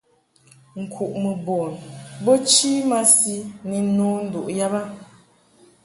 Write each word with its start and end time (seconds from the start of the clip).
Nkuʼmɨ 0.81 1.31
bun 1.45 1.71
bo 2.23 2.33
chi 2.49 2.71
masi 2.89 3.35
ni 3.69 3.77
nno 3.87 4.07
nduʼ 4.25 4.47
yab 4.57 4.73
a. 4.81 4.83